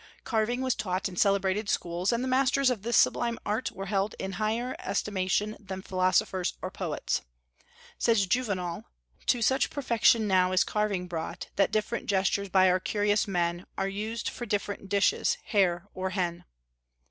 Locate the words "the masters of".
2.23-2.81